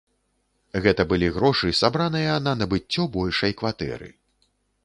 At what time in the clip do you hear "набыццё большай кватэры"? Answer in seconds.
2.63-4.09